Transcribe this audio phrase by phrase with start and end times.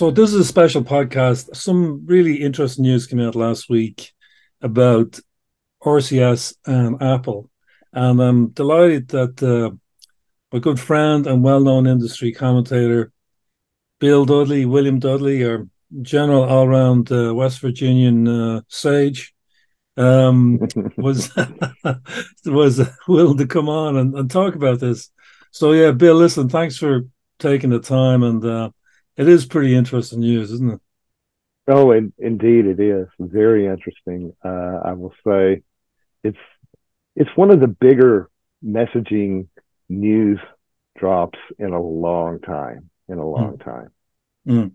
[0.00, 1.54] So this is a special podcast.
[1.54, 4.12] Some really interesting news came out last week
[4.62, 5.20] about
[5.84, 7.50] RCS and Apple,
[7.92, 9.76] and I'm delighted that uh,
[10.52, 13.12] my good friend and well-known industry commentator
[13.98, 15.68] Bill Dudley, William Dudley, our
[16.00, 19.34] general all-round uh, West Virginian uh, sage,
[19.98, 20.60] um,
[20.96, 21.30] was
[22.46, 25.10] was willing to come on and, and, talk about this.
[25.50, 27.02] So yeah, Bill, listen, thanks for
[27.38, 28.70] taking the time and uh,
[29.20, 30.80] it is pretty interesting news, isn't it?
[31.68, 34.34] Oh, in, indeed, it is very interesting.
[34.42, 35.62] Uh, I will say,
[36.24, 36.38] it's
[37.14, 38.30] it's one of the bigger
[38.64, 39.48] messaging
[39.90, 40.38] news
[40.98, 42.88] drops in a long time.
[43.08, 43.64] In a long mm.
[43.64, 43.90] time.
[44.48, 44.72] Mm.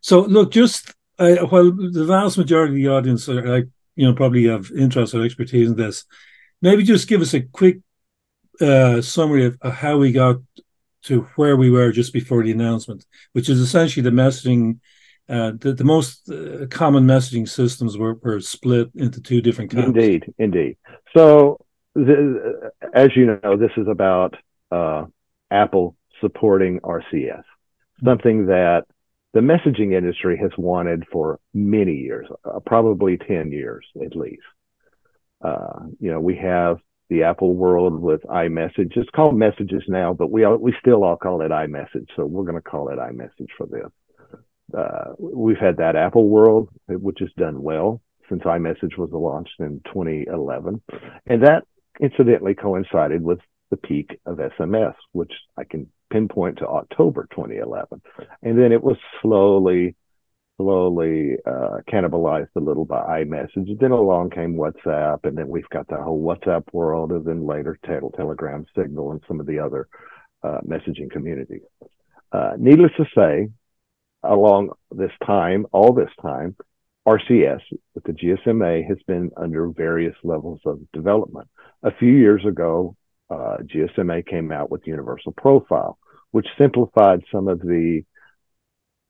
[0.00, 4.14] So, look, just uh, while the vast majority of the audience are like you know
[4.14, 6.06] probably have interest or expertise in this,
[6.60, 7.78] maybe just give us a quick
[8.60, 10.38] uh, summary of, of how we got
[11.02, 14.78] to where we were just before the announcement, which is essentially the messaging.
[15.28, 19.86] Uh, the, the most uh, common messaging systems were, were split into two different camps.
[19.86, 20.76] Indeed, indeed.
[21.16, 21.56] So,
[21.94, 24.34] the, as you know, this is about
[24.72, 25.04] uh,
[25.50, 27.44] Apple supporting RCS,
[28.04, 28.86] something that
[29.32, 34.42] the messaging industry has wanted for many years, uh, probably 10 years at least.
[35.40, 36.78] Uh, you know, we have
[37.10, 38.96] the Apple world with iMessage.
[38.96, 42.06] It's called Messages now, but we all, we still all call it iMessage.
[42.16, 43.90] So we're going to call it iMessage for this.
[44.72, 49.80] Uh, we've had that Apple world, which has done well since iMessage was launched in
[49.86, 50.80] 2011,
[51.26, 51.64] and that
[52.00, 58.00] incidentally coincided with the peak of SMS, which I can pinpoint to October 2011,
[58.42, 59.96] and then it was slowly
[60.60, 63.78] slowly uh, cannibalized a little by iMessage.
[63.80, 67.78] Then along came WhatsApp, and then we've got the whole WhatsApp world, and then later
[67.86, 69.88] Telegram, Signal, and some of the other
[70.42, 71.62] uh, messaging communities.
[72.32, 73.48] Uh, needless to say,
[74.22, 76.54] along this time, all this time,
[77.08, 77.60] RCS
[77.94, 81.48] with the GSMA has been under various levels of development.
[81.82, 82.94] A few years ago,
[83.30, 85.98] uh, GSMA came out with Universal Profile,
[86.32, 88.02] which simplified some of the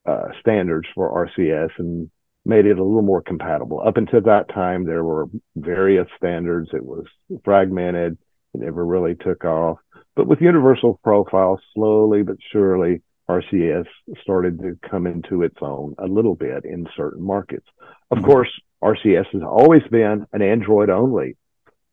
[0.06, 2.10] uh, standards for RCS and
[2.44, 3.82] made it a little more compatible.
[3.86, 6.70] Up until that time, there were various standards.
[6.72, 7.04] It was
[7.44, 8.18] fragmented.
[8.54, 9.78] It never really took off.
[10.16, 13.86] But with Universal Profile, slowly but surely, RCS
[14.22, 17.66] started to come into its own a little bit in certain markets.
[18.10, 18.26] Of mm-hmm.
[18.26, 18.48] course,
[18.82, 21.36] RCS has always been an Android only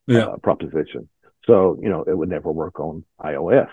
[0.07, 0.25] yeah.
[0.25, 1.09] uh, proposition.
[1.45, 3.69] So, you know, it would never work on iOS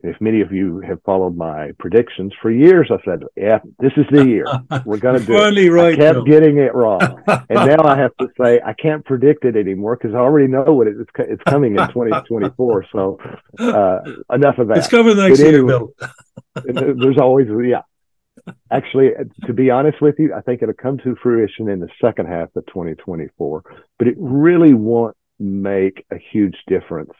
[0.00, 4.04] if many of you have followed my predictions for years, I said, "Yeah, this is
[4.10, 4.46] the year
[4.84, 8.14] we're going to do it." Right, I kept getting it wrong, and now I have
[8.20, 11.72] to say I can't predict it anymore because I already know what it's it's coming
[11.72, 12.86] in 2024.
[12.92, 13.18] So
[13.58, 13.98] uh,
[14.32, 14.78] enough of that.
[14.78, 15.92] It's coming next year, Bill.
[16.54, 17.82] there's always yeah.
[18.70, 19.10] Actually,
[19.46, 22.54] to be honest with you, I think it'll come to fruition in the second half
[22.54, 23.62] of 2024,
[23.98, 27.10] but it really won't make a huge difference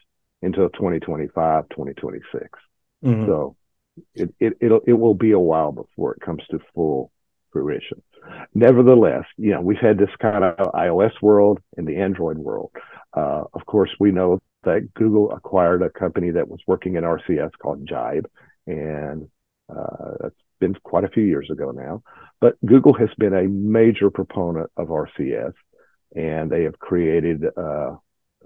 [0.47, 2.49] until 2025, 2026.
[3.05, 3.27] Mm-hmm.
[3.27, 3.57] So
[4.15, 7.11] it, it, it'll, it will be a while before it comes to full
[7.53, 8.03] fruition.
[8.55, 12.71] Nevertheless, you know, we've had this kind of iOS world and the Android world.
[13.15, 17.53] Uh, of course, we know that Google acquired a company that was working in RCS
[17.61, 18.27] called Jibe,
[18.67, 19.29] and
[19.69, 22.03] uh, that's been quite a few years ago now.
[22.41, 25.55] But Google has been a major proponent of RCS,
[26.15, 27.97] and they have created uh,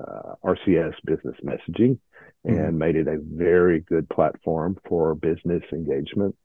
[0.00, 1.99] uh RCS business messaging,
[2.44, 2.78] and mm-hmm.
[2.78, 6.37] made it a very good platform for business engagement,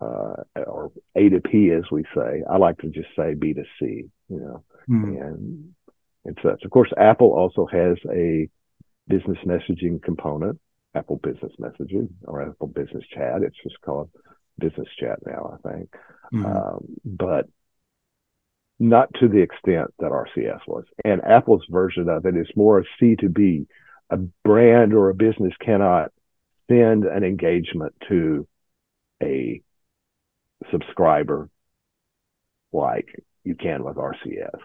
[0.00, 2.42] uh, or A to P, as we say.
[2.50, 5.22] I like to just say B to C, you know, mm-hmm.
[5.22, 5.74] and
[6.24, 6.64] and such.
[6.64, 8.48] Of course, Apple also has a
[9.08, 10.58] business messaging component,
[10.94, 13.42] Apple Business Messaging or Apple Business Chat.
[13.42, 14.10] It's just called
[14.58, 15.90] Business Chat now, I think.
[16.32, 16.46] Mm-hmm.
[16.46, 17.46] Um, but
[18.88, 20.84] not to the extent that RCS was.
[21.04, 23.66] And Apple's version of it is more C to B
[24.10, 26.12] a brand or a business cannot
[26.68, 28.46] send an engagement to
[29.22, 29.60] a
[30.70, 31.48] subscriber
[32.72, 33.08] like
[33.44, 34.58] you can with RCS.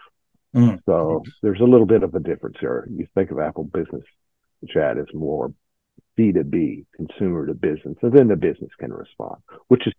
[0.54, 0.80] Mm.
[0.86, 2.86] So there's a little bit of a difference here.
[2.90, 4.04] You think of Apple Business
[4.68, 5.52] Chat as more
[6.18, 9.36] B2B, consumer to business, and then the business can respond,
[9.68, 9.92] which is,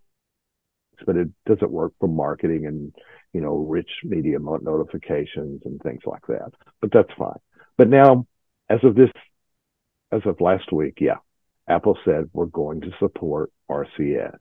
[1.05, 2.93] but it doesn't work for marketing and,
[3.33, 6.51] you know, rich media notifications and things like that.
[6.81, 7.39] But that's fine.
[7.77, 8.25] But now,
[8.69, 9.09] as of this
[10.11, 11.17] as of last week, yeah,
[11.67, 14.37] Apple said we're going to support RCS.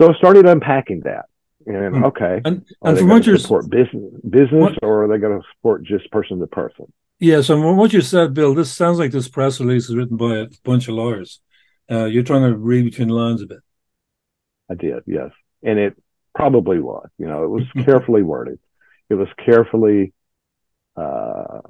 [0.00, 1.26] So I started unpacking that.
[1.64, 2.04] And hmm.
[2.06, 5.46] okay, and, and from what you support business, business, what, or are they going to
[5.54, 6.92] support just person to person?
[7.20, 10.16] Yes, and from what you said, Bill, this sounds like this press release is written
[10.16, 11.40] by a bunch of lawyers.
[11.88, 13.60] Uh, you're trying to read between the lines a bit.
[14.68, 15.30] I did, yes,
[15.62, 15.96] and it
[16.34, 17.08] probably was.
[17.18, 18.58] You know, it was carefully worded.
[19.08, 20.12] It was carefully.
[20.96, 21.60] Uh,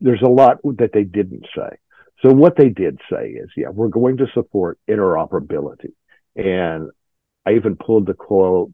[0.00, 1.76] there's a lot that they didn't say.
[2.22, 5.92] So what they did say is, yeah, we're going to support interoperability,
[6.36, 6.90] and
[7.44, 8.72] I even pulled the quote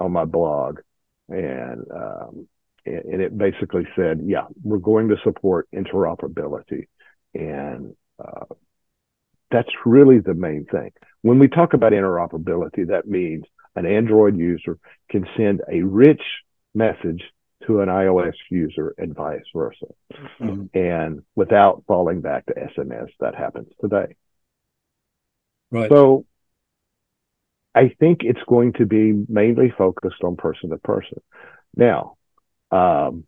[0.00, 0.80] on my blog,
[1.28, 2.48] and um,
[2.86, 6.86] and it basically said, yeah, we're going to support interoperability,
[7.34, 8.54] and uh,
[9.50, 10.92] that's really the main thing.
[11.22, 13.44] When we talk about interoperability, that means
[13.78, 14.78] an Android user
[15.10, 16.22] can send a rich
[16.74, 17.22] message
[17.66, 19.86] to an iOS user and vice versa.
[20.40, 20.78] Mm-hmm.
[20.78, 24.16] And without falling back to SMS, that happens today.
[25.70, 25.88] Right.
[25.90, 26.24] So
[27.74, 31.20] I think it's going to be mainly focused on person to person.
[31.76, 32.16] Now,
[32.70, 33.24] um,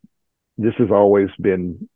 [0.56, 1.88] this has always been,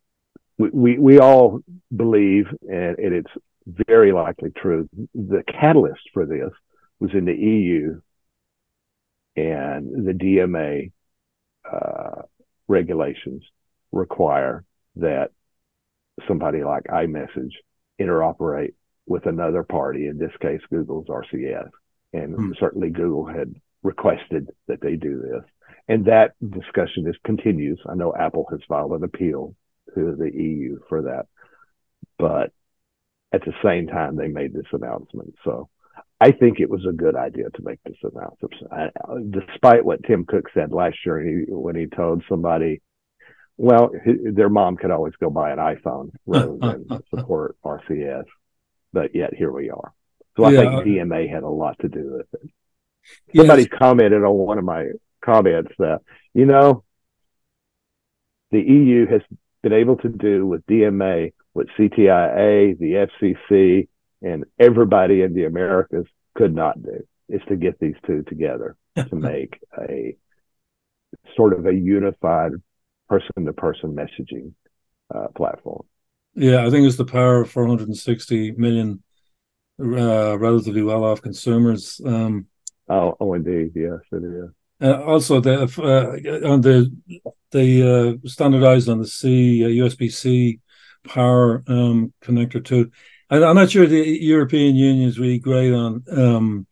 [0.58, 1.60] we, we, we all
[1.94, 3.30] believe, and, and it's
[3.66, 6.50] very likely true, the catalyst for this
[7.00, 8.00] was in the EU
[9.36, 10.92] and the DMA
[11.70, 12.22] uh,
[12.68, 13.42] regulations
[13.92, 14.64] require
[14.96, 15.30] that
[16.28, 17.52] somebody like iMessage
[18.00, 18.74] interoperate
[19.06, 21.68] with another party, in this case, Google's RCS.
[22.12, 22.52] And hmm.
[22.58, 25.42] certainly Google had requested that they do this.
[25.88, 27.80] And that discussion is continues.
[27.86, 29.54] I know Apple has filed an appeal
[29.94, 31.26] to the EU for that.
[32.18, 32.52] But
[33.32, 35.34] at the same time, they made this announcement.
[35.44, 35.68] So
[36.24, 38.88] I think it was a good idea to make this announcement, I,
[39.28, 42.80] despite what Tim Cook said last year he, when he told somebody,
[43.58, 48.24] well, his, their mom could always go buy an iPhone rather than support RCS.
[48.90, 49.92] But yet here we are.
[50.38, 50.60] So I yeah.
[50.60, 52.50] think DMA had a lot to do with it.
[53.36, 53.78] Somebody yes.
[53.78, 54.86] commented on one of my
[55.22, 56.00] comments that,
[56.32, 56.84] you know,
[58.50, 59.20] the EU has
[59.62, 63.88] been able to do with DMA with CTIA, the FCC,
[64.24, 69.16] and everybody in the Americas could not do is to get these two together to
[69.16, 70.16] make a
[71.36, 72.52] sort of a unified
[73.08, 74.52] person to person messaging
[75.14, 75.84] uh, platform.
[76.34, 79.02] Yeah, I think it's the power of 460 million
[79.80, 82.00] uh, relatively well off consumers.
[82.04, 82.46] Um,
[82.88, 83.72] oh, oh, indeed.
[83.74, 84.50] Yes, it is.
[84.80, 86.92] Uh, also, the uh, on the
[87.52, 90.60] the uh, standardized on the C USB C
[91.06, 92.90] power um, connector too.
[93.42, 96.66] I'm not sure the European Union is really great on um,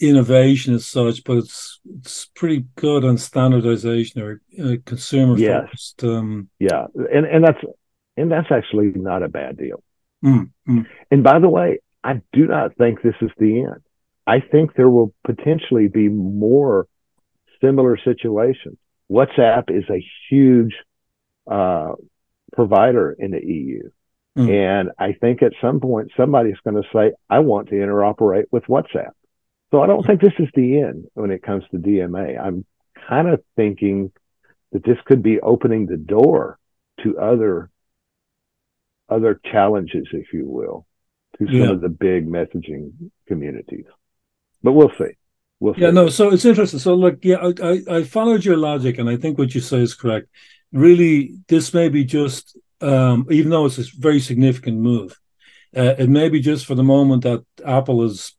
[0.00, 5.64] innovation as such, but it's it's pretty good on standardization or uh, consumer yes.
[5.64, 6.04] focused.
[6.04, 7.60] Um, yeah, and and that's
[8.16, 9.82] and that's actually not a bad deal.
[10.24, 10.86] Mm, mm.
[11.10, 13.82] And by the way, I do not think this is the end.
[14.26, 16.86] I think there will potentially be more
[17.60, 18.78] similar situations.
[19.10, 20.74] WhatsApp is a huge
[21.50, 21.92] uh,
[22.52, 23.90] provider in the EU.
[24.36, 24.50] Mm.
[24.50, 28.64] And I think at some point somebody's going to say, I want to interoperate with
[28.64, 29.10] WhatsApp.
[29.70, 32.38] So I don't think this is the end when it comes to DMA.
[32.40, 32.64] I'm
[33.08, 34.12] kind of thinking
[34.72, 36.58] that this could be opening the door
[37.02, 37.70] to other
[39.08, 40.86] other challenges, if you will,
[41.38, 41.70] to some yeah.
[41.70, 42.92] of the big messaging
[43.28, 43.84] communities.
[44.62, 45.16] But we'll see.
[45.60, 46.08] We'll yeah, no.
[46.08, 46.78] So it's interesting.
[46.78, 49.78] So look, yeah, I, I, I followed your logic, and I think what you say
[49.78, 50.28] is correct.
[50.72, 55.18] Really, this may be just um, even though it's a very significant move.
[55.74, 58.36] Uh, it may be just for the moment that Apple is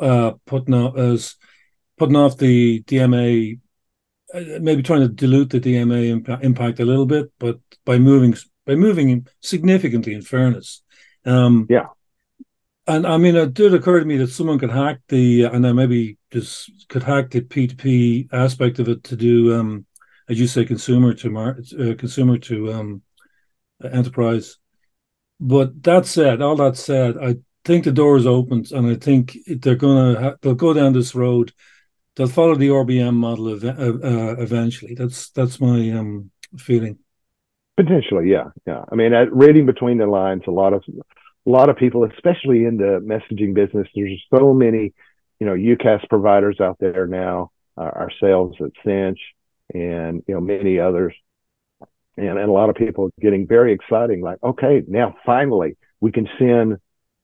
[0.00, 1.36] uh, putting off is
[1.98, 3.58] putting off the DMA,
[4.32, 8.34] uh, maybe trying to dilute the DMA imp- impact a little bit, but by moving
[8.66, 10.82] by moving significantly, in fairness.
[11.26, 11.86] Um, yeah.
[12.86, 15.76] And I mean, it did occur to me that someone could hack the, and then
[15.76, 19.86] maybe just could hack the P2P aspect of it to do, um,
[20.28, 23.02] as you say, consumer to mar- uh, consumer to um,
[23.82, 24.58] enterprise.
[25.38, 29.38] But that said, all that said, I think the door is opened, and I think
[29.46, 31.52] they're gonna ha- they'll go down this road.
[32.16, 34.94] They'll follow the RBM model ev- uh, eventually.
[34.94, 36.98] That's that's my um, feeling.
[37.76, 38.84] Potentially, yeah, yeah.
[38.90, 40.84] I mean, at reading between the lines, a lot of
[41.46, 44.92] a lot of people, especially in the messaging business, there's so many,
[45.38, 47.50] you know, UCaaS providers out there now.
[47.78, 49.18] Uh, ourselves at Sinch,
[49.72, 51.14] and you know many others
[52.16, 56.28] and, and a lot of people getting very exciting, like, okay, now finally we can
[56.38, 56.78] send,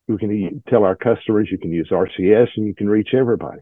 [0.09, 3.61] we can tell our customers you can use RCS and you can reach everybody.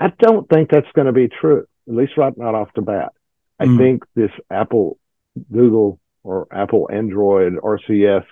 [0.00, 3.12] I don't think that's going to be true, at least right not off the bat.
[3.58, 3.78] I mm.
[3.78, 4.98] think this Apple,
[5.50, 8.24] Google, or Apple Android RCS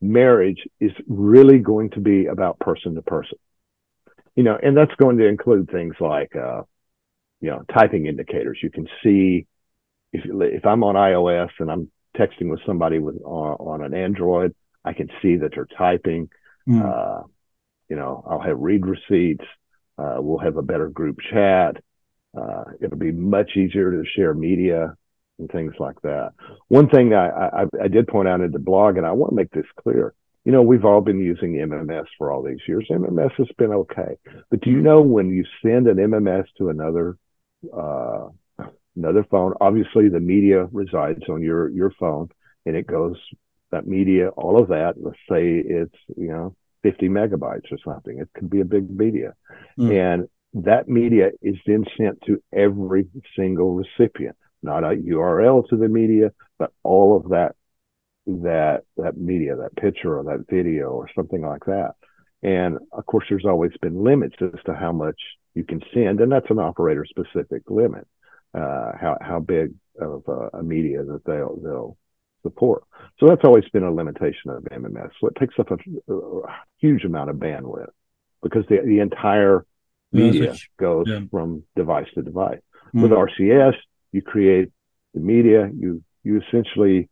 [0.00, 3.38] marriage is really going to be about person to person.
[4.34, 6.62] You know, and that's going to include things like, uh,
[7.40, 8.58] you know, typing indicators.
[8.62, 9.46] You can see
[10.12, 14.54] if if I'm on iOS and I'm texting with somebody with on, on an Android,
[14.84, 16.30] I can see that they're typing.
[16.68, 16.82] Mm.
[16.82, 17.22] Uh,
[17.88, 19.44] you know, I'll have read receipts.
[19.96, 21.76] Uh, we'll have a better group chat.
[22.36, 24.94] Uh, it'll be much easier to share media
[25.38, 26.32] and things like that.
[26.68, 29.36] One thing I, I, I did point out in the blog, and I want to
[29.36, 30.14] make this clear.
[30.44, 32.86] You know, we've all been using MMS for all these years.
[32.90, 34.16] MMS has been okay,
[34.50, 37.16] but do you know when you send an MMS to another
[37.76, 38.28] uh,
[38.98, 39.54] another phone?
[39.60, 42.28] Obviously, the media resides on your your phone,
[42.66, 43.16] and it goes
[43.70, 44.94] that media, all of that.
[44.96, 48.18] Let's say it's you know 50 megabytes or something.
[48.18, 49.34] It could be a big media,
[49.78, 49.90] mm.
[49.92, 50.28] and
[50.64, 56.32] that media is then sent to every single recipient not a URL to the media,
[56.58, 57.54] but all of that
[58.26, 61.92] that that media, that picture or that video or something like that.
[62.42, 65.18] And of course, there's always been limits as to how much
[65.54, 68.06] you can send, and that's an operator specific limit.
[68.54, 71.96] Uh, how how big of a, a, media that they'll they'll
[72.42, 72.84] support.
[73.18, 75.10] So that's always been a limitation of MMS.
[75.20, 76.42] So it takes up a, a
[76.78, 77.90] huge amount of bandwidth
[78.42, 79.66] because the the entire
[80.12, 81.20] media goes yeah.
[81.30, 82.60] from device to device.
[82.88, 83.02] Mm-hmm.
[83.02, 83.74] With RCS,
[84.12, 84.70] you create
[85.12, 87.08] the media, you you essentially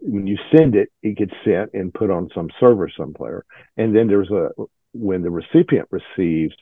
[0.00, 3.44] when you send it, it gets sent and put on some server somewhere.
[3.76, 4.50] And then there's a
[4.92, 6.54] when the recipient receives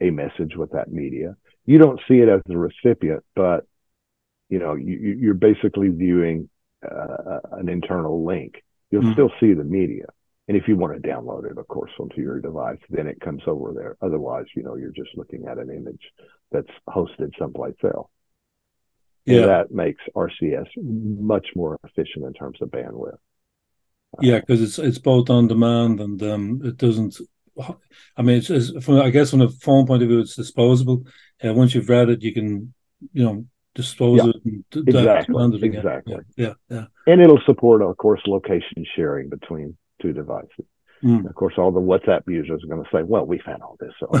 [0.00, 3.66] a message with that media, you don't see it as the recipient, but
[4.48, 6.48] you know you, you're basically viewing
[6.84, 8.62] uh, an internal link.
[8.90, 9.12] You'll mm-hmm.
[9.12, 10.06] still see the media,
[10.48, 13.42] and if you want to download it, of course, onto your device, then it comes
[13.46, 13.96] over there.
[14.00, 16.02] Otherwise, you know, you're just looking at an image
[16.52, 18.08] that's hosted someplace else.
[19.24, 19.46] Yeah.
[19.46, 23.18] that makes RCS much more efficient in terms of bandwidth.
[24.20, 27.18] Yeah, because it's it's both on demand and um, it doesn't.
[28.16, 31.04] I mean, it's, it's, from I guess from a phone point of view, it's disposable.
[31.44, 32.74] Uh, once you've read it, you can
[33.12, 34.88] you know dispose yeah, it.
[34.88, 35.44] exactly.
[35.54, 36.16] It exactly.
[36.36, 40.64] Yeah, yeah, And it'll support, of course, location sharing between two devices.
[41.04, 41.28] Mm.
[41.28, 43.92] Of course, all the WhatsApp users are going to say, "Well, we've had all this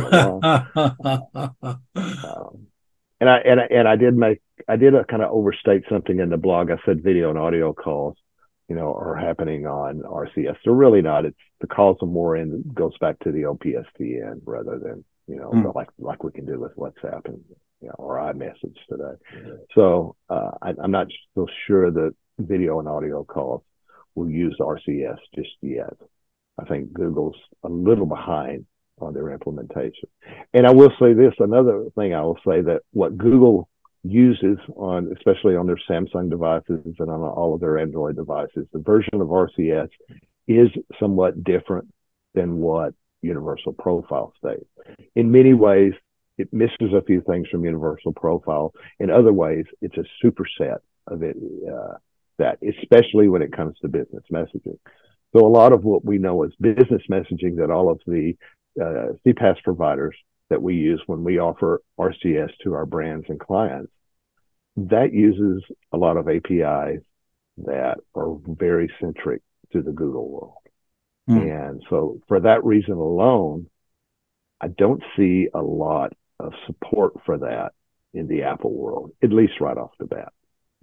[1.94, 2.66] um,
[3.18, 6.28] and I and I, and I did make I did kind of overstate something in
[6.28, 6.70] the blog.
[6.70, 8.16] I said video and audio calls,
[8.68, 10.56] you know, are happening on RCS.
[10.64, 11.24] They're really not.
[11.24, 15.50] It's the calls are more in goes back to the OPSTN rather than you know
[15.50, 15.74] mm.
[15.74, 17.40] like like we can do with WhatsApp and
[17.80, 19.64] you know or iMessage today.
[19.74, 23.62] So uh, I, I'm not so sure that video and audio calls
[24.14, 25.94] will use RCS just yet.
[26.58, 28.66] I think Google's a little behind
[28.98, 30.08] on their implementation.
[30.54, 33.68] And I will say this, another thing I will say that what Google
[34.10, 38.78] uses on, especially on their Samsung devices and on all of their Android devices, the
[38.78, 39.88] version of RCS
[40.48, 40.68] is
[41.00, 41.92] somewhat different
[42.34, 44.66] than what Universal Profile states.
[45.14, 45.92] In many ways,
[46.38, 48.72] it misses a few things from Universal Profile.
[49.00, 51.36] In other ways, it's a superset of it,
[51.66, 51.94] uh,
[52.38, 54.78] that, especially when it comes to business messaging.
[55.34, 58.34] So a lot of what we know as business messaging that all of the
[58.80, 60.14] uh, CPaaS providers
[60.50, 63.90] that we use when we offer RCS to our brands and clients,
[64.76, 67.02] that uses a lot of APIs
[67.58, 69.42] that are very centric
[69.72, 70.54] to the Google world.
[71.28, 71.70] Mm.
[71.70, 73.68] And so for that reason alone,
[74.60, 77.72] I don't see a lot of support for that
[78.14, 80.32] in the Apple world, at least right off the bat.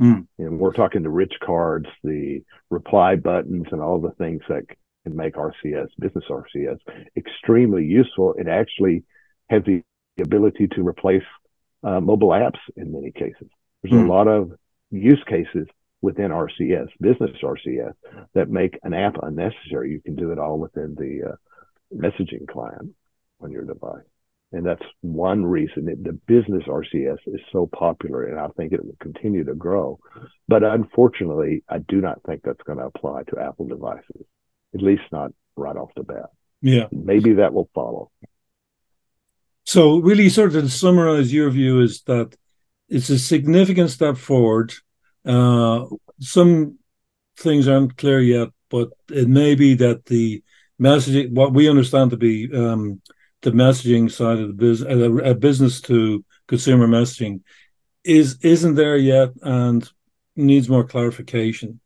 [0.01, 0.27] Mm.
[0.39, 4.63] And we're talking the rich cards, the reply buttons, and all the things that
[5.03, 6.79] can make RCS, business RCS,
[7.15, 8.33] extremely useful.
[8.37, 9.03] It actually
[9.49, 9.83] has the
[10.19, 11.23] ability to replace
[11.83, 13.49] uh, mobile apps in many cases.
[13.83, 14.05] There's mm.
[14.05, 14.53] a lot of
[14.91, 15.67] use cases
[16.01, 17.93] within RCS, business RCS,
[18.33, 19.91] that make an app unnecessary.
[19.91, 21.35] You can do it all within the uh,
[21.95, 22.93] messaging client
[23.41, 24.03] on your device.
[24.51, 28.85] And that's one reason that the business RCS is so popular, and I think it
[28.85, 29.99] will continue to grow.
[30.47, 34.25] But unfortunately, I do not think that's going to apply to Apple devices
[34.73, 36.29] at least not right off the bat.
[36.61, 36.87] Yeah.
[36.91, 38.11] Maybe that will follow.
[39.65, 42.35] So, really, sort of to summarize your view is that
[42.93, 44.71] it's a significant step forward.
[45.25, 45.85] Uh,
[46.19, 46.77] some
[47.37, 50.43] things aren't clear yet, but it may be that the
[50.79, 53.01] messaging, what we understand to be um,
[53.41, 57.41] the messaging side of the business, a, a business to consumer messaging,
[58.03, 59.89] is isn't there yet and
[60.35, 61.79] needs more clarification.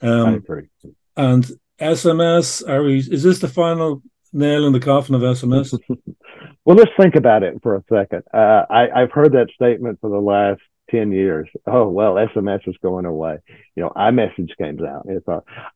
[0.00, 0.68] Um, I agree.
[1.16, 1.50] And
[1.80, 2.68] SMS?
[2.68, 2.98] Are we?
[2.98, 4.02] Is this the final
[4.32, 5.76] nail in the coffin of SMS?
[6.64, 8.22] well, let's think about it for a second.
[8.32, 11.48] Uh, I, have heard that statement for the last ten years.
[11.66, 13.38] Oh well, SMS is going away.
[13.76, 15.06] You know, iMessage came out.
[15.08, 15.26] It's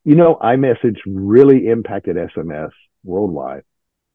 [0.05, 2.71] you know, iMessage really impacted SMS
[3.05, 3.63] worldwide.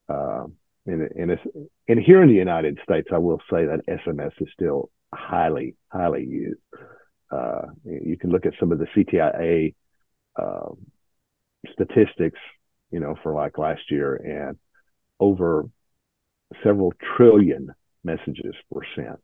[0.08, 0.46] Uh,
[0.86, 1.40] and, and,
[1.88, 6.26] and here in the United States, I will say that SMS is still highly, highly
[6.26, 6.60] used.
[7.32, 9.74] Uh, you can look at some of the CTIA
[10.36, 10.70] uh,
[11.72, 12.40] statistics,
[12.90, 14.58] you know, for like last year, and
[15.20, 15.70] over
[16.64, 17.70] several trillion
[18.04, 19.20] messages were sent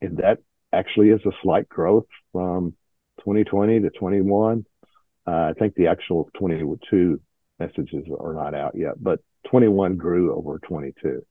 [0.00, 0.38] and that
[0.72, 2.74] actually is a slight growth from
[3.20, 4.64] 2020 to 21.
[5.26, 7.20] Uh, I think the actual 22
[7.58, 11.24] messages are not out yet, but 21 grew over 22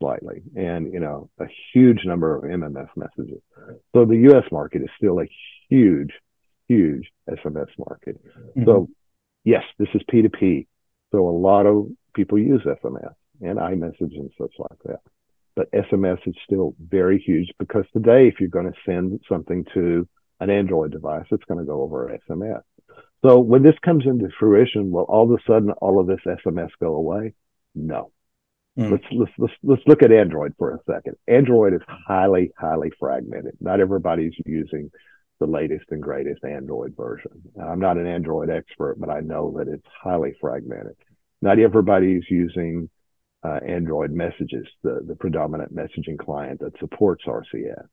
[0.00, 3.40] slightly, and you know a huge number of MMS messages.
[3.94, 4.44] So the U.S.
[4.52, 5.28] market is still a
[5.68, 6.12] huge,
[6.68, 8.20] huge SMS market.
[8.24, 8.64] Mm-hmm.
[8.64, 8.88] So
[9.44, 10.66] yes, this is P2P.
[11.12, 15.00] So a lot of people use SMS and iMessage and such like that.
[15.54, 20.06] But SMS is still very huge because today, if you're going to send something to
[20.40, 22.62] an Android device, it's going to go over SMS.
[23.24, 26.70] So when this comes into fruition, will all of a sudden all of this SMS
[26.80, 27.34] go away?
[27.74, 28.12] No.
[28.78, 28.92] Mm.
[28.92, 31.16] Let's, let's let's let's look at Android for a second.
[31.26, 33.56] Android is highly highly fragmented.
[33.60, 34.90] Not everybody's using
[35.40, 37.30] the latest and greatest Android version.
[37.56, 40.96] Now, I'm not an Android expert, but I know that it's highly fragmented.
[41.42, 42.88] Not everybody's using
[43.44, 47.86] uh, Android messages, the, the predominant messaging client that supports RCS.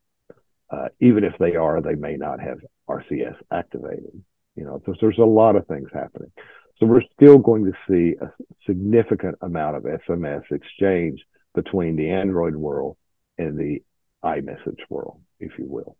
[0.68, 4.22] Uh, even if they are, they may not have RCS activated.
[4.56, 6.32] You know, so there's a lot of things happening.
[6.78, 8.32] So we're still going to see a
[8.66, 11.20] significant amount of SMS exchange
[11.54, 12.96] between the Android world
[13.38, 13.82] and the
[14.24, 15.96] iMessage world, if you will.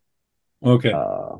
[0.64, 0.92] Okay.
[0.92, 1.36] Uh,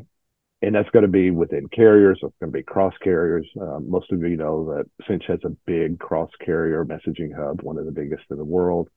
[0.63, 2.19] and that's going to be within carriers.
[2.23, 3.47] It's going to be cross carriers.
[3.61, 7.79] Uh, most of you know that Sinch has a big cross carrier messaging hub, one
[7.79, 8.89] of the biggest in the world.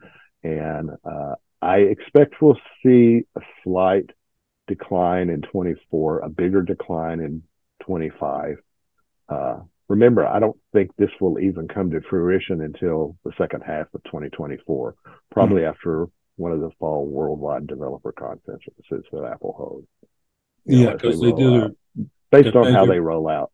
[0.43, 4.09] And uh, I expect we'll see a slight
[4.67, 7.43] decline in 24, a bigger decline in
[7.83, 8.55] 25.
[9.27, 13.87] Uh, remember, I don't think this will even come to fruition until the second half
[13.93, 14.95] of 2024,
[15.31, 15.69] probably mm-hmm.
[15.69, 19.87] after one of the fall worldwide developer conferences that Apple holds.
[20.65, 21.75] Yeah, because they, they do.
[22.31, 23.51] Based on how they roll out.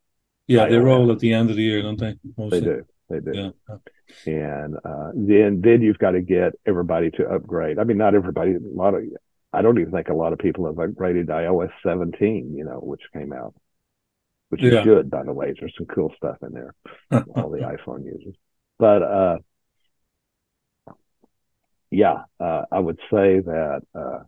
[0.48, 2.16] Yeah, they roll at the end of the year, don't they?
[2.38, 2.60] Mostly.
[2.60, 2.86] They do.
[3.10, 3.54] They do.
[3.66, 3.78] Yeah.
[4.26, 7.80] And uh, then then you've got to get everybody to upgrade.
[7.80, 8.54] I mean, not everybody.
[8.54, 9.04] A lot of
[9.54, 12.54] I don't even think a lot of people have upgraded to iOS 17.
[12.56, 13.56] You know, which came out,
[14.50, 14.80] which yeah.
[14.80, 15.54] is good by the way.
[15.60, 16.76] There's some cool stuff in there.
[17.36, 18.36] all the iPhone users,
[18.78, 19.38] but uh,
[21.90, 24.20] yeah, uh, I would say that uh,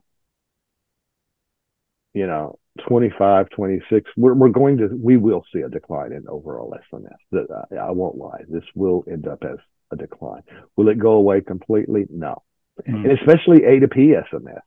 [2.18, 6.74] you know 25, 26, we're, we're going to, we will see a decline in overall
[6.94, 7.18] SMS.
[7.32, 8.42] That I, I won't lie.
[8.48, 9.58] This will end up as
[9.92, 10.44] a decline.
[10.76, 12.06] Will it go away completely?
[12.10, 12.44] No.
[12.88, 13.10] Mm.
[13.10, 14.62] And especially A to P SMS.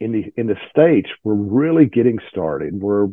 [0.00, 2.74] In the, in the States, we're really getting started.
[2.74, 3.08] We're,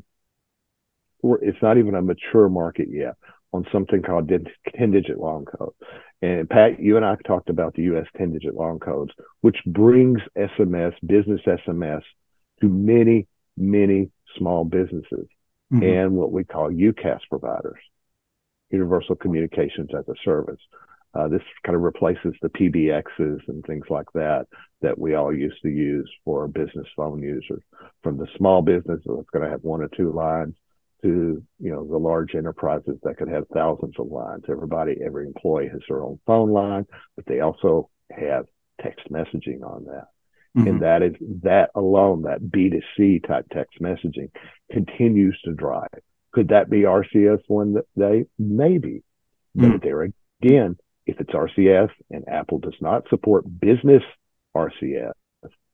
[1.21, 3.15] we're, it's not even a mature market yet
[3.53, 5.73] on something called 10 digit long code.
[6.21, 9.11] And Pat, you and I talked about the US 10 digit long codes,
[9.41, 12.01] which brings SMS, business SMS
[12.61, 15.27] to many many small businesses
[15.71, 15.83] mm-hmm.
[15.83, 17.79] and what we call UCaaS providers,
[18.69, 20.61] Universal Communications as a Service.
[21.13, 24.45] Uh, this kind of replaces the PBXs and things like that
[24.81, 27.61] that we all used to use for business phone users.
[28.01, 30.55] From the small business that's going to have one or two lines
[31.01, 34.43] to you know the large enterprises that could have thousands of lines.
[34.49, 36.85] Everybody, every employee has their own phone line,
[37.15, 38.45] but they also have
[38.81, 40.07] text messaging on that.
[40.57, 40.67] Mm-hmm.
[40.67, 44.29] And that is that alone, that B2C type text messaging
[44.71, 45.87] continues to drive.
[46.33, 48.25] Could that be RCS one day?
[48.37, 49.03] Maybe.
[49.57, 49.71] Mm-hmm.
[49.71, 50.01] But there
[50.43, 54.03] again, if it's RCS and Apple does not support business
[54.55, 55.13] RCS,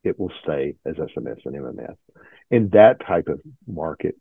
[0.04, 1.96] it will stay as SMS and MMS.
[2.52, 4.16] And that type of market,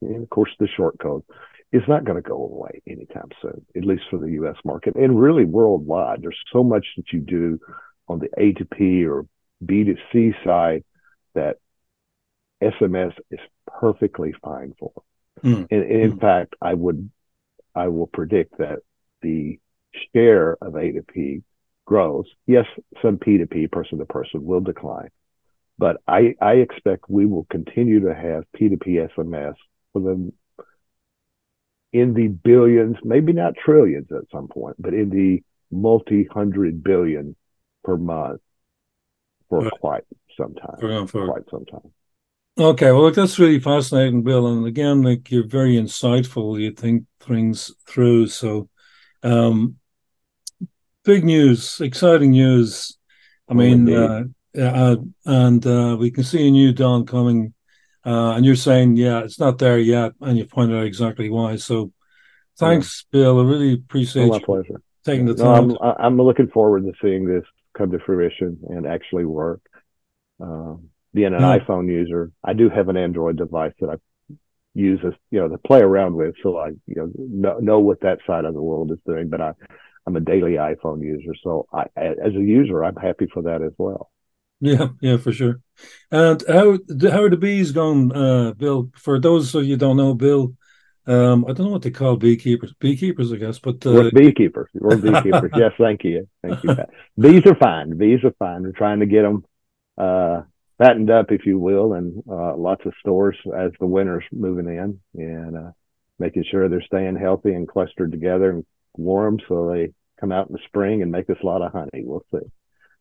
[0.00, 1.22] and of course, the short code
[1.72, 5.20] is not going to go away anytime soon, at least for the US market and
[5.20, 6.22] really worldwide.
[6.22, 7.58] There's so much that you do
[8.08, 9.26] on the A to P or
[9.64, 10.84] B2C side
[11.34, 11.56] that
[12.62, 14.92] SMS is perfectly fine for.
[15.42, 15.66] Mm.
[15.70, 16.20] And, in mm.
[16.20, 17.10] fact, I would,
[17.74, 18.80] I will predict that
[19.22, 19.58] the
[20.14, 21.42] share of A2P
[21.84, 22.26] grows.
[22.46, 22.66] Yes,
[23.02, 25.10] some P2P, person to person, will decline,
[25.78, 29.54] but I, I expect we will continue to have P2P SMS
[29.92, 30.32] for the
[31.92, 37.36] in the billions, maybe not trillions at some point, but in the multi hundred billion
[37.84, 38.40] per month
[39.48, 39.72] for right.
[39.80, 40.04] quite
[40.36, 40.76] some time.
[40.80, 41.92] For, for quite some time.
[42.58, 44.46] Okay, well, look, that's really fascinating, Bill.
[44.46, 46.58] And again, like you're very insightful.
[46.58, 48.28] You think things through.
[48.28, 48.70] So,
[49.22, 49.76] um,
[51.04, 52.96] big news, exciting news.
[53.48, 54.24] I oh, mean, uh,
[54.58, 57.52] uh, and uh, we can see a new dawn coming.
[58.06, 61.56] Uh, and you're saying, yeah, it's not there yet, and you pointed out exactly why.
[61.56, 61.92] So,
[62.56, 63.20] thanks, yeah.
[63.20, 63.40] Bill.
[63.40, 64.80] I really appreciate oh, my pleasure.
[65.04, 65.68] taking the time.
[65.68, 67.44] No, I'm, I'm looking forward to seeing this
[67.76, 69.60] come to fruition and actually work.
[70.40, 71.58] Um, being an yeah.
[71.58, 74.36] iPhone user, I do have an Android device that I
[74.74, 78.00] use as you know to play around with, so I you know know, know what
[78.00, 79.28] that side of the world is doing.
[79.28, 79.52] But I
[80.06, 83.72] I'm a daily iPhone user, so I as a user I'm happy for that as
[83.78, 84.10] well.
[84.60, 85.60] Yeah, yeah, for sure.
[86.10, 86.78] And how
[87.10, 88.90] how are the bees going, uh, Bill?
[88.96, 90.54] For those of you don't know, Bill,
[91.06, 94.68] um, I don't know what they call beekeepers, beekeepers, I guess, but uh, we're beekeepers.
[94.74, 95.52] We're beekeepers.
[95.56, 96.76] yes, thank you, thank you.
[97.18, 97.96] Bees are fine.
[97.96, 98.62] Bees are fine.
[98.62, 99.44] We're trying to get them
[99.96, 100.42] uh,
[100.78, 105.00] fattened up, if you will, and uh, lots of stores as the winter's moving in,
[105.14, 105.70] and uh,
[106.18, 108.66] making sure they're staying healthy and clustered together and
[108.96, 112.02] warm, so they come out in the spring and make us a lot of honey.
[112.04, 112.46] We'll see.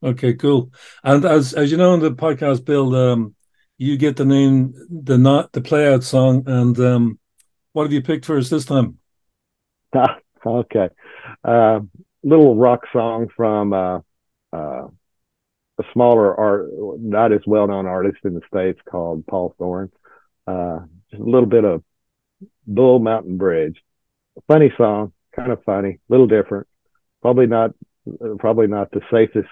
[0.03, 0.71] Okay, cool.
[1.03, 3.35] And as as you know in the podcast, Bill, um,
[3.77, 7.19] you get the name the not the play out song, and um,
[7.75, 8.97] what have you picked for us this time?
[10.45, 10.89] Okay,
[11.43, 11.79] uh,
[12.21, 13.97] little rock song from uh,
[14.53, 14.87] uh,
[15.79, 19.91] a smaller art, not as well known artist in the states called Paul Thorn.
[20.45, 21.83] Uh, just a little bit of
[22.67, 23.81] Bull Mountain Ridge.
[24.47, 26.67] Funny song, kind of funny, a little different.
[27.23, 27.71] Probably not,
[28.37, 29.49] probably not the safest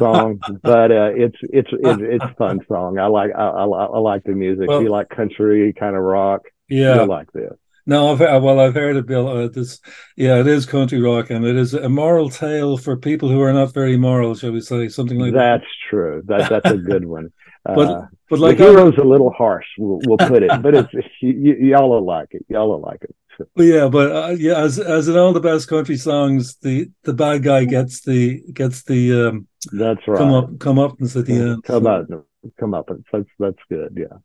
[0.00, 2.98] song, but uh, it's it's it's it's fun song.
[2.98, 4.68] I like I, I, I like the music.
[4.68, 6.42] Well, you like country kind of rock?
[6.68, 9.28] Yeah, like that No, I've, well, I've heard it, Bill.
[9.28, 9.80] Uh, this,
[10.16, 13.52] yeah, it is country rock, and it is a moral tale for people who are
[13.52, 15.58] not very moral, shall we say, something like that's that.
[15.58, 16.22] That's true.
[16.26, 17.32] That that's a good one.
[17.64, 20.92] but uh, but like the hero's a little harsh, we'll, we'll put it, but it's
[20.94, 22.44] y- y'all will like it.
[22.48, 23.14] Y'all will like it.
[23.56, 27.42] Yeah, but uh, yeah, as as in all the best country songs, the the bad
[27.42, 29.48] guy gets the gets the um.
[29.72, 30.18] That's right.
[30.18, 31.64] Come up, come up, and at the end.
[31.64, 31.90] Come so.
[31.90, 32.26] up,
[32.58, 32.90] come up.
[33.12, 33.96] That's that's good.
[33.96, 34.18] Yeah.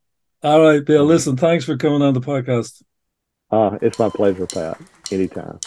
[0.43, 1.03] All right, Bill.
[1.03, 2.83] Listen, thanks for coming on the podcast.
[3.49, 4.79] Uh, it's my pleasure, Pat.
[5.11, 5.59] Anytime.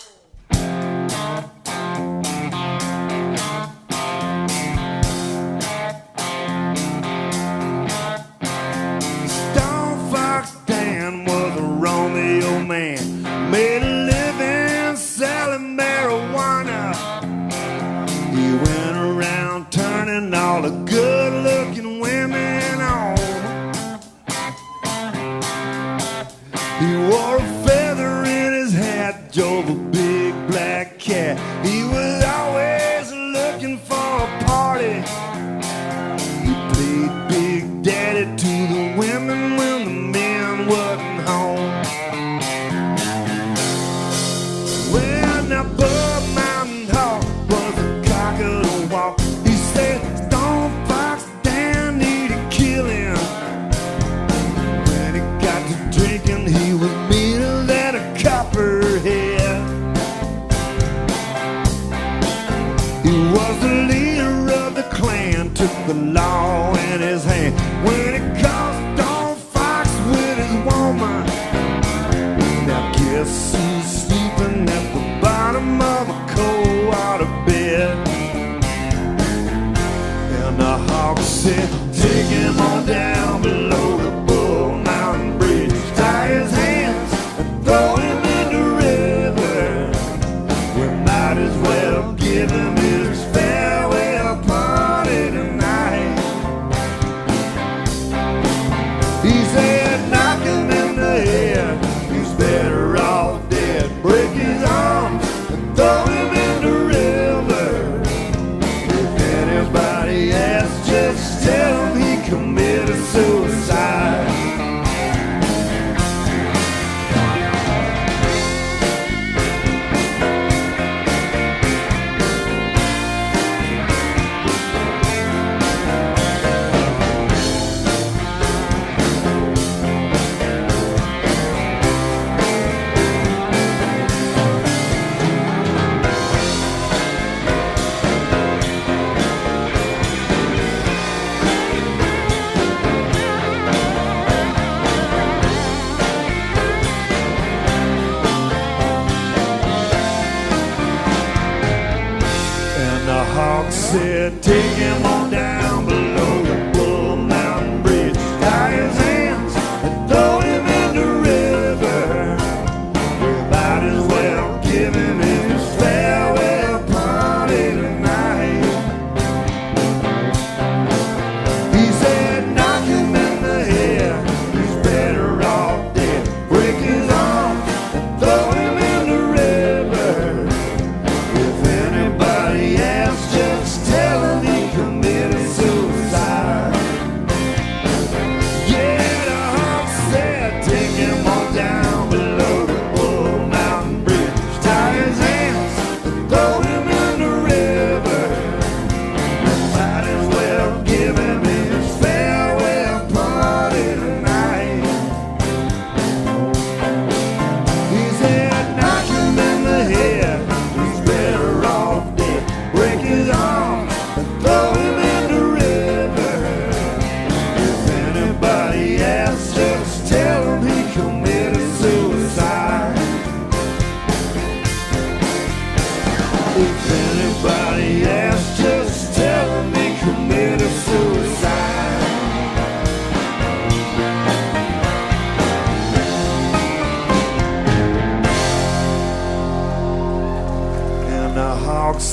[33.91, 35.50] For a party.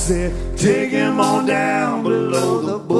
[0.08, 2.97] said, take him on down below the bush.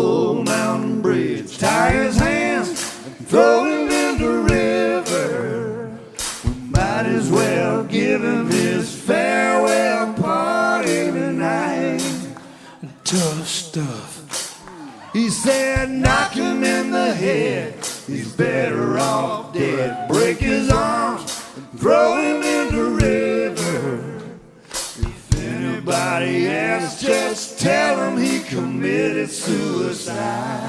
[29.29, 30.68] suicide.